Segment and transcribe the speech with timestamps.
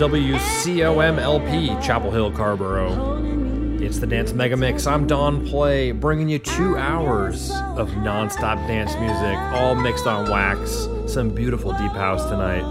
[0.00, 3.82] FM WCOM LP, Chapel Hill, Carrboro.
[3.82, 4.86] It's the Dance Mega Mix.
[4.86, 10.88] I'm Don Play, bringing you two hours of nonstop dance music, all mixed on wax.
[11.06, 12.62] Some beautiful deep house tonight.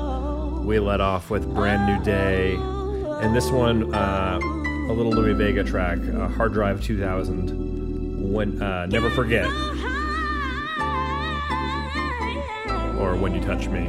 [0.63, 5.63] We let off with Brand New Day, and this one, uh, a little Louie Vega
[5.63, 5.99] track,
[6.35, 8.33] Hard Drive 2000.
[8.33, 9.45] When uh, Never Forget,
[12.97, 13.87] or When You Touch Me.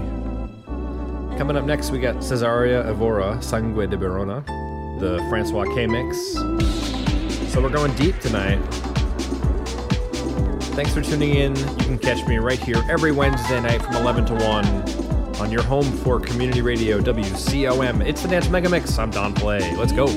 [1.40, 4.44] Coming up next, we got Cesaria Evora, Sangue de Beirona,
[5.00, 6.34] the Francois K mix.
[7.50, 8.58] So we're going deep tonight.
[10.74, 11.56] Thanks for tuning in.
[11.56, 15.62] You can catch me right here every Wednesday night from 11 to 1 on your
[15.62, 18.06] home for community radio WCOM.
[18.06, 18.98] It's the Dance Mega Mix.
[18.98, 19.74] I'm Don Play.
[19.76, 20.08] Let's go.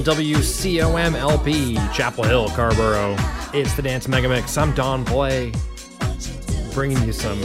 [0.00, 3.16] FM WCOM LP, Chapel Hill, Carrboro.
[3.52, 4.56] It's the Dance Mega Mix.
[4.56, 5.52] I'm Don Play,
[6.72, 7.40] bringing you some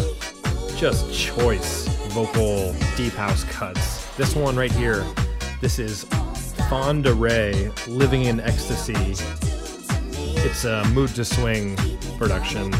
[0.77, 4.05] just choice vocal deep house cuts.
[4.15, 5.05] This one right here,
[5.59, 6.05] this is
[6.69, 8.93] Fonda Rae, Living in Ecstasy.
[10.37, 11.77] It's a Mood II Swing
[12.17, 12.73] production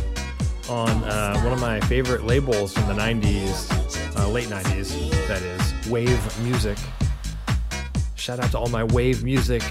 [0.69, 5.89] on uh, one of my favorite labels from the 90s, uh, late 90s, that is,
[5.89, 6.78] Wave Music.
[8.26, 9.61] Shout out to all my Wave Music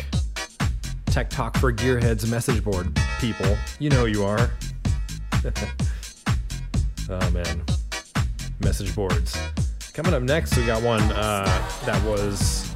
[1.06, 3.56] Tech Talk for Gearheads message board people.
[3.80, 4.48] You know who you are.
[7.10, 7.64] oh man.
[8.60, 9.36] Message boards.
[9.92, 11.46] Coming up next, we got one uh,
[11.84, 12.72] that was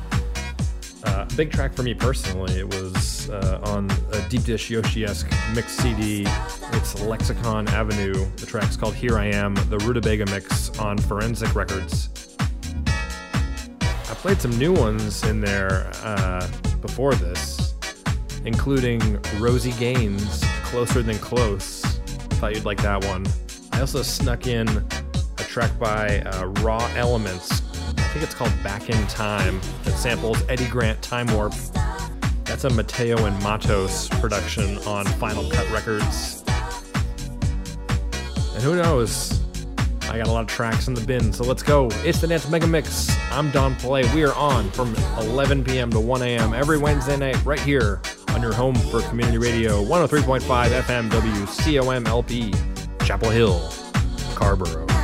[1.05, 2.55] uh, a big track for me personally.
[2.55, 6.27] It was uh, on a Deep Dish Yoshiesque mix CD.
[6.73, 8.27] It's Lexicon Avenue.
[8.39, 12.18] The track's called Here I Am, the Rutabaga mix on Forensic Records.
[14.19, 16.47] Played some new ones in there uh,
[16.81, 17.75] before this,
[18.45, 21.83] including Rosie Gaines, Closer Than Close.
[22.41, 23.25] Thought you'd like that one.
[23.73, 27.63] I also snuck in a track by uh, Raw Elements.
[27.97, 31.55] I think it's called Back in Time that samples Eddie Grant Time Warp.
[32.43, 36.43] That's a Mateo and Matos production on Final Cut Records.
[38.55, 39.41] And who knows?
[40.11, 41.89] I got a lot of tracks in the bin, so let's go.
[42.05, 43.15] It's the Dance Mega Mix.
[43.31, 44.03] I'm Don Play.
[44.15, 45.91] We are on from 11 p.m.
[45.91, 46.55] to 1 a.m.
[46.55, 48.01] every Wednesday night right here
[48.31, 52.55] on your home for community radio 103.5 FM WCOM LP,
[53.05, 53.71] Chapel Hill,
[54.35, 54.98] Carrboro.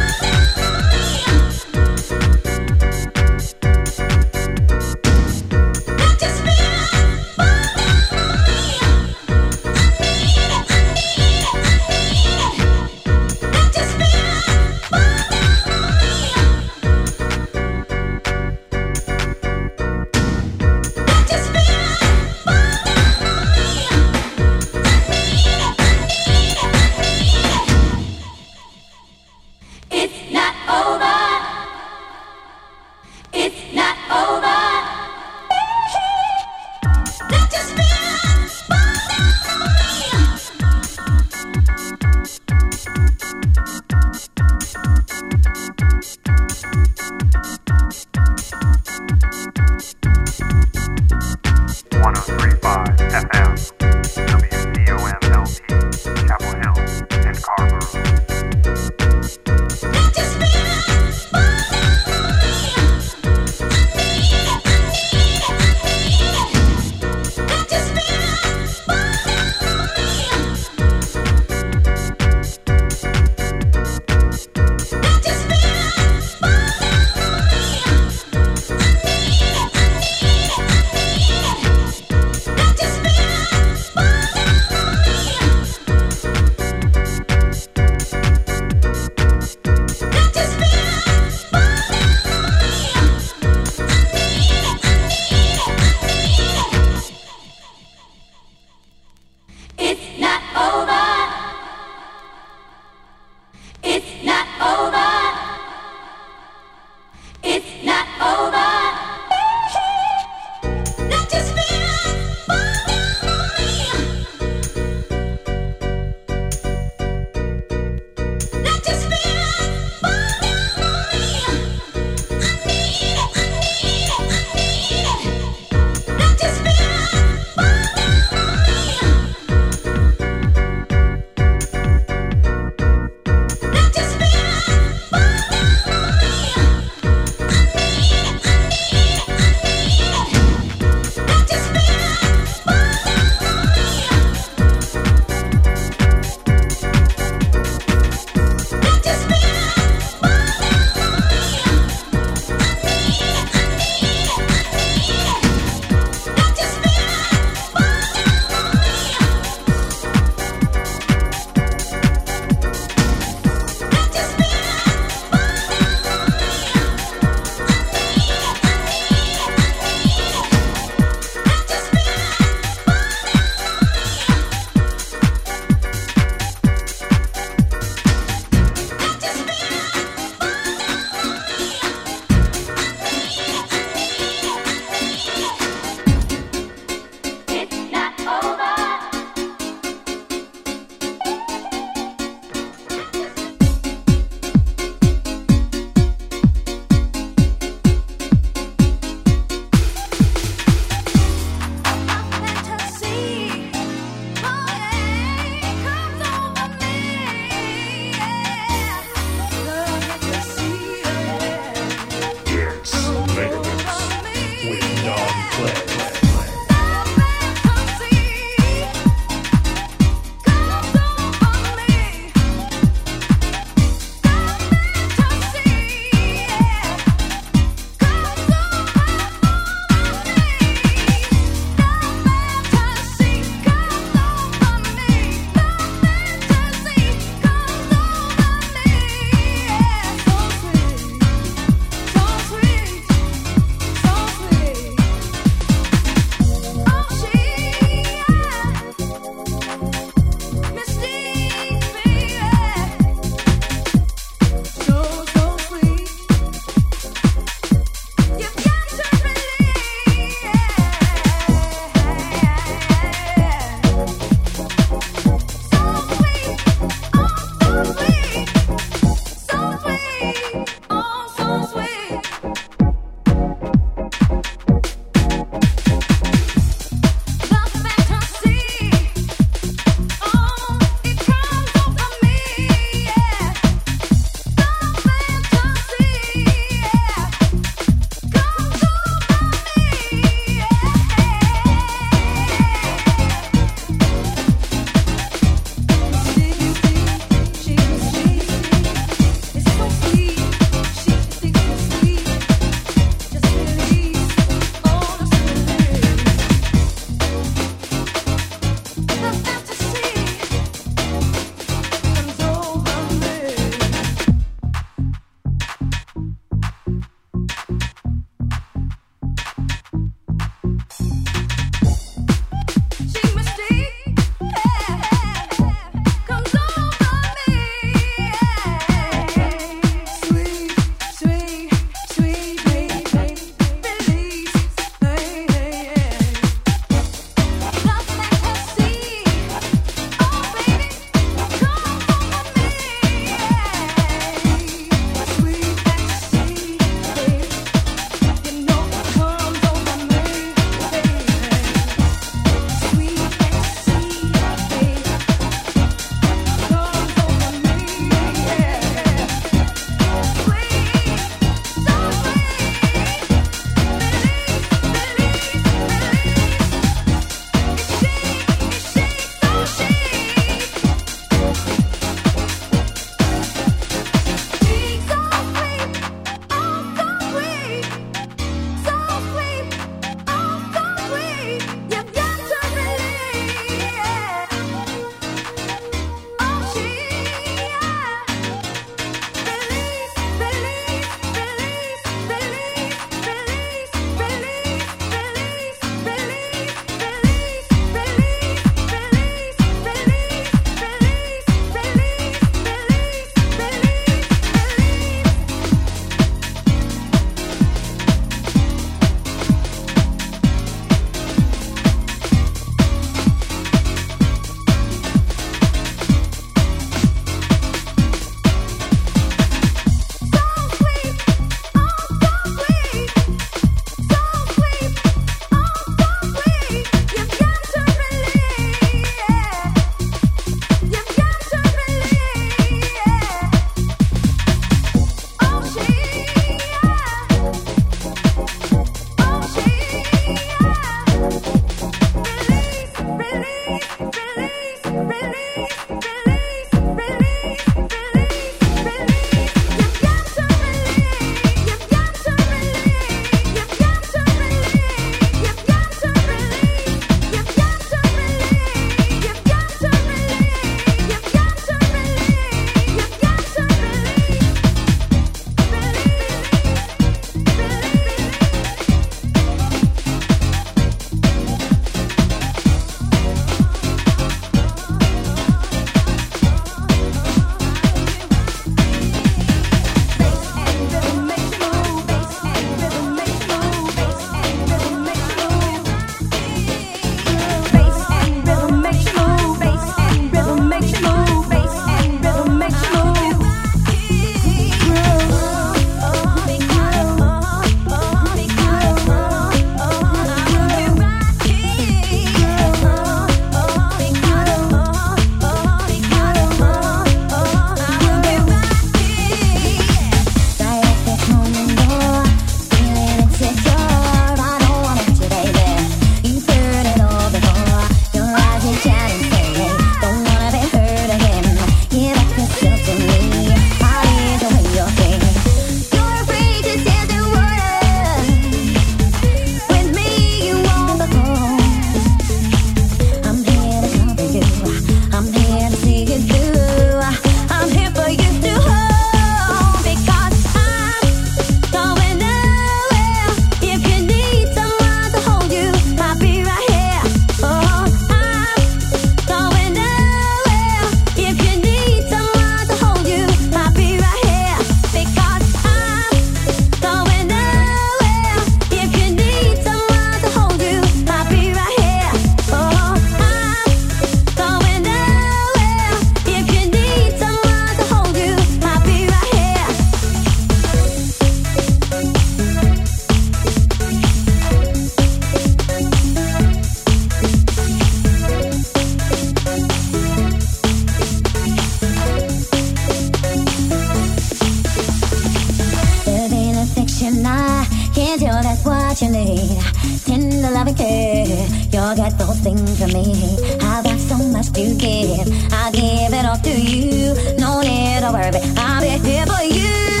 [588.19, 589.59] That's what you need.
[590.05, 591.25] Tender loving care,
[591.71, 593.37] you'll get those things from me.
[593.61, 597.13] I've got so much to give, I'll give it all to you.
[597.37, 600.00] No need to worry, I'll be here for you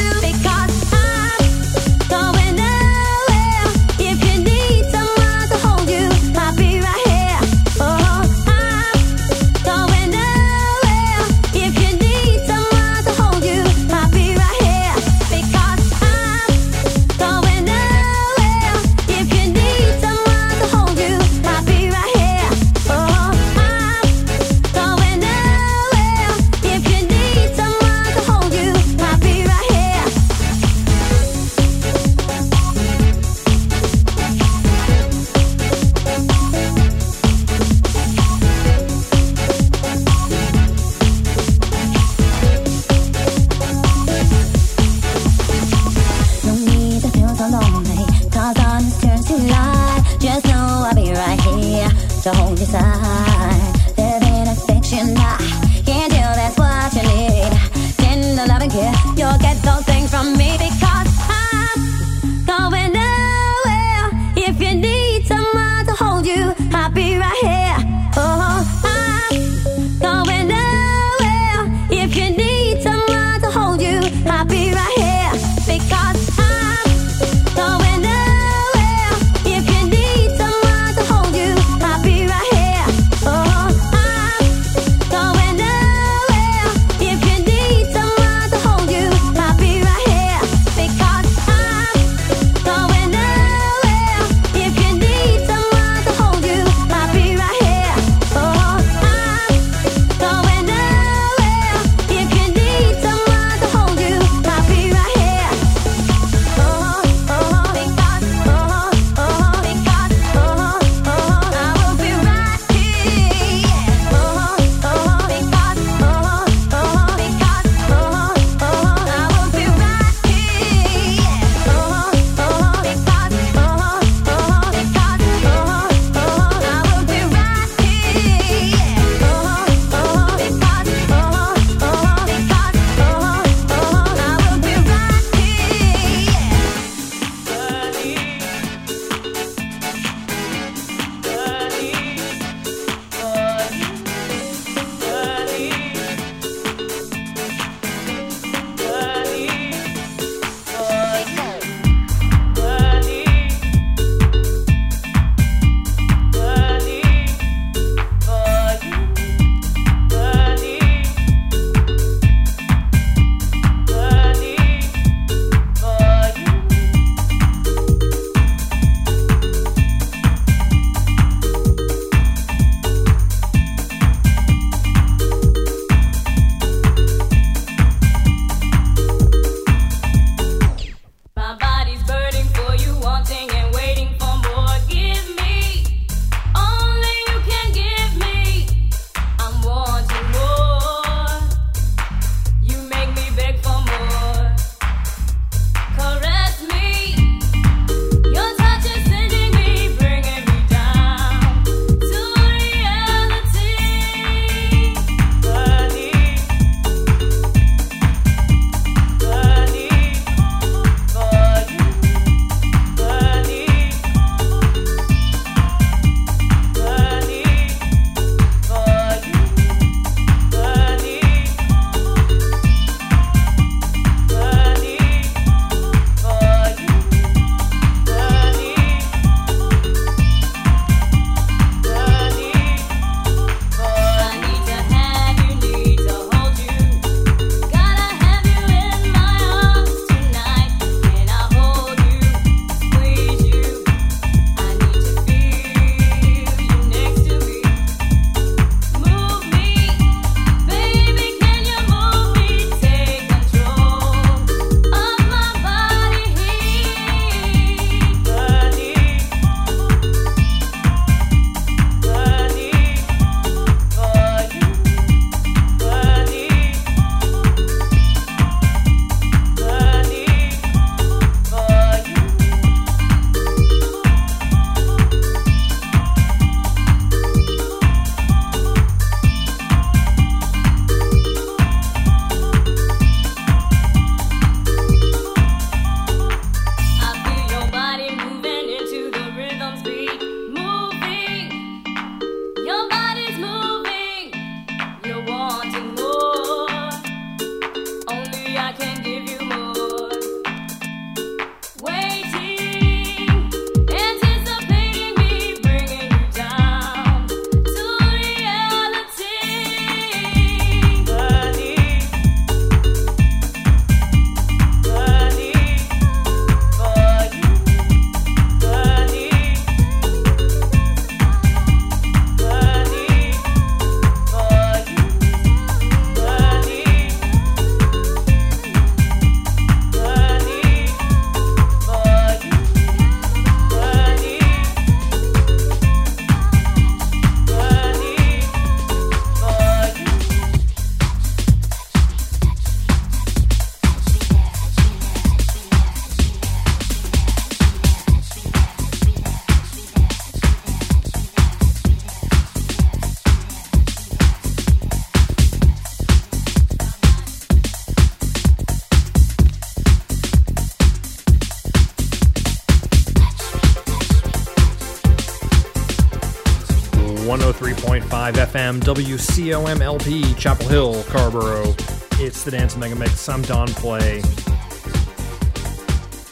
[368.71, 371.75] FM, WCOMLP, Chapel Hill, Carrboro.
[372.19, 373.27] It's the Dance Mega Mix.
[373.27, 374.21] I'm Don Play.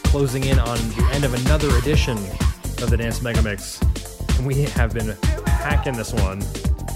[0.04, 3.82] Closing in on the end of another edition of the Dance Mega Mix.
[4.38, 6.40] And we have been hacking this one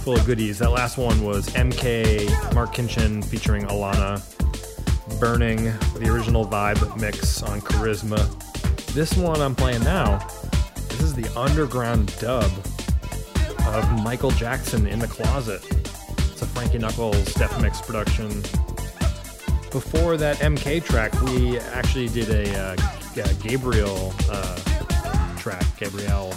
[0.02, 0.60] full of goodies.
[0.60, 4.22] That last one was MK, Marc Kinchen featuring Alana,
[5.20, 5.64] Burning,
[5.98, 8.18] the original vibe mix on Charisma.
[8.94, 10.26] This one I'm playing now,
[10.88, 12.50] this is the underground dub
[13.74, 15.64] of Michael Jackson in the Closet.
[16.30, 18.28] It's a Frankie Knuckles Def Mix production.
[19.72, 22.76] Before that MK track, we actually did a uh,
[23.14, 24.56] G- uh, Gabrielle uh,
[25.36, 25.64] track.
[25.76, 26.32] Gabrielle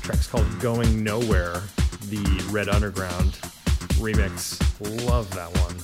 [0.00, 1.60] track's called "Going Nowhere,"
[2.08, 3.32] the Red Underground
[4.00, 4.58] remix.
[5.06, 5.76] Love that one.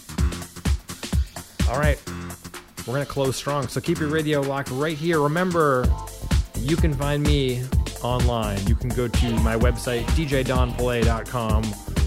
[1.71, 2.01] All right,
[2.87, 5.21] we're gonna close strong, so keep your radio locked right here.
[5.21, 5.87] Remember,
[6.55, 7.63] you can find me
[8.03, 8.65] online.
[8.67, 11.65] You can go to my website, djdonplay.com,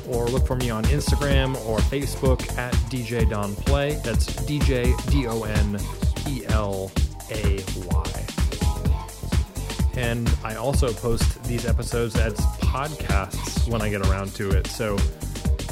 [0.09, 3.95] or look for me on Instagram or Facebook at DJ Don Play.
[4.03, 5.79] That's DJ D O N
[6.27, 6.91] E L
[7.31, 8.25] A Y.
[9.97, 14.67] And I also post these episodes as podcasts when I get around to it.
[14.67, 14.95] So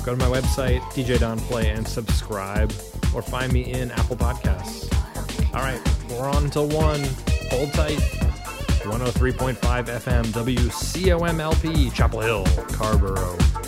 [0.03, 2.71] go to my website, DJ Don Play, and subscribe,
[3.15, 4.93] or find me in Apple Podcasts.
[5.53, 7.01] All right, we're on until 1.
[7.51, 8.16] Hold tight.
[8.87, 13.66] 103.5 FM, WCOMLP, Chapel Hill, Carrboro.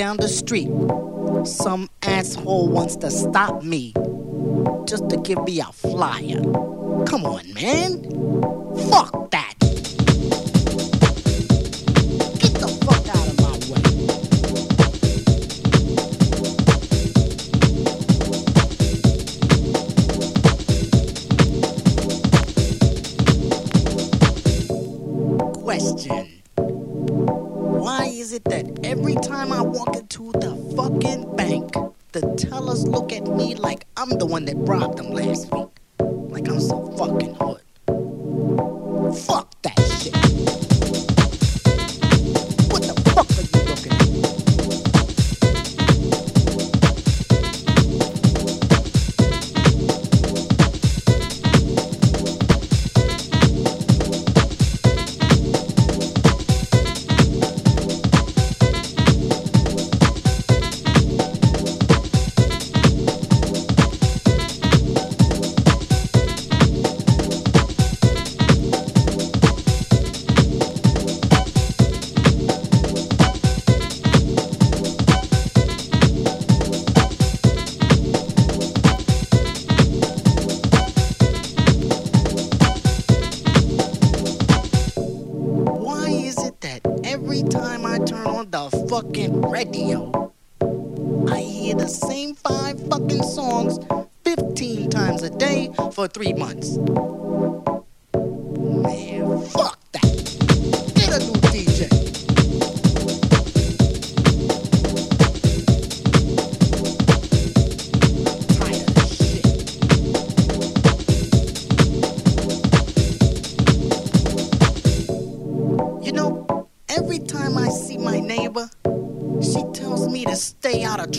[0.00, 0.70] down the street,
[1.46, 3.92] some asshole wants to stop me
[4.86, 6.40] just to give me a flyer.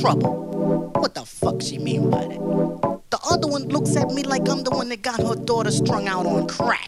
[0.01, 0.91] trouble.
[0.95, 2.39] What the fuck she mean by that?
[3.11, 6.07] The other one looks at me like I'm the one that got her daughter strung
[6.07, 6.80] out on crack.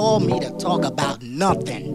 [0.00, 1.89] call me to talk about nothing.